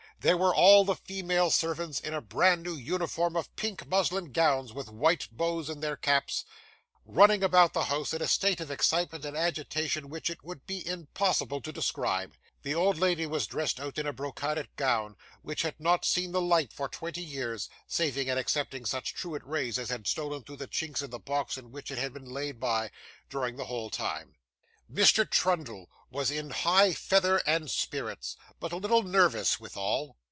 [0.23, 4.71] There were all the female servants in a bran new uniform of pink muslin gowns
[4.71, 6.45] with white bows in their caps,
[7.05, 10.87] running about the house in a state of excitement and agitation which it would be
[10.87, 12.35] impossible to describe.
[12.61, 16.39] The old lady was dressed out in a brocaded gown, which had not seen the
[16.41, 20.67] light for twenty years, saving and excepting such truant rays as had stolen through the
[20.67, 22.91] chinks in the box in which it had been laid by,
[23.27, 24.35] during the whole time.
[24.93, 25.27] Mr.
[25.27, 30.17] Trundle was in high feather and spirits, but a little nervous withal.